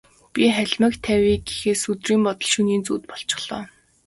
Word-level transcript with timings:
Би 0.33 0.43
халимаг 0.55 0.93
тавья 1.05 1.37
гэхээс 1.45 1.81
өдрийн 1.91 2.21
бодол, 2.25 2.49
шөнийн 2.53 2.83
зүүд 2.85 3.03
болчихлоо. 3.09 3.63